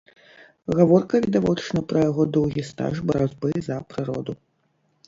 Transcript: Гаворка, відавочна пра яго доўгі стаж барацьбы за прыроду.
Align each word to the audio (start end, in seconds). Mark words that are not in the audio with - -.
Гаворка, 0.79 1.21
відавочна 1.25 1.83
пра 1.91 1.99
яго 2.09 2.27
доўгі 2.39 2.67
стаж 2.71 2.93
барацьбы 3.13 3.57
за 3.71 3.83
прыроду. 3.95 4.33